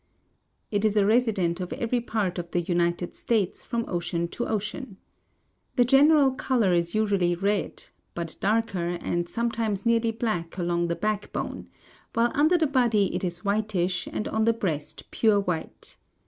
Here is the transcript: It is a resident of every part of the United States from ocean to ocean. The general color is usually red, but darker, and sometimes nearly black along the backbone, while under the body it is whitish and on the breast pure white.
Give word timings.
It 0.71 0.83
is 0.83 0.97
a 0.97 1.05
resident 1.05 1.59
of 1.59 1.71
every 1.73 2.01
part 2.01 2.39
of 2.39 2.49
the 2.49 2.61
United 2.61 3.15
States 3.15 3.63
from 3.63 3.85
ocean 3.87 4.27
to 4.29 4.47
ocean. 4.47 4.97
The 5.75 5.85
general 5.85 6.31
color 6.31 6.73
is 6.73 6.95
usually 6.95 7.35
red, 7.35 7.83
but 8.15 8.35
darker, 8.41 8.97
and 8.99 9.29
sometimes 9.29 9.85
nearly 9.85 10.09
black 10.09 10.57
along 10.57 10.87
the 10.87 10.95
backbone, 10.95 11.69
while 12.15 12.31
under 12.33 12.57
the 12.57 12.65
body 12.65 13.13
it 13.13 13.23
is 13.23 13.45
whitish 13.45 14.07
and 14.07 14.27
on 14.27 14.45
the 14.45 14.53
breast 14.53 15.03
pure 15.11 15.39
white. 15.39 15.97